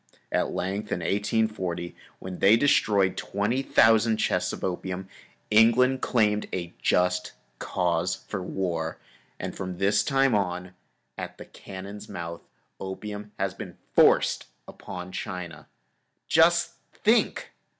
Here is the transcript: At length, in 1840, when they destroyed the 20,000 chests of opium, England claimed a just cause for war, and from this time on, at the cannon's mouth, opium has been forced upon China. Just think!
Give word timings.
At 0.31 0.49
length, 0.49 0.91
in 0.91 1.01
1840, 1.01 1.95
when 2.17 2.39
they 2.39 2.57
destroyed 2.57 3.11
the 3.11 3.15
20,000 3.17 4.17
chests 4.17 4.51
of 4.51 4.63
opium, 4.63 5.07
England 5.51 6.01
claimed 6.01 6.47
a 6.51 6.73
just 6.81 7.33
cause 7.59 8.15
for 8.15 8.41
war, 8.41 8.97
and 9.39 9.55
from 9.55 9.77
this 9.77 10.03
time 10.03 10.33
on, 10.33 10.71
at 11.19 11.37
the 11.37 11.45
cannon's 11.45 12.09
mouth, 12.09 12.41
opium 12.79 13.31
has 13.37 13.53
been 13.53 13.77
forced 13.95 14.47
upon 14.67 15.11
China. 15.11 15.67
Just 16.27 16.77
think! 16.95 17.51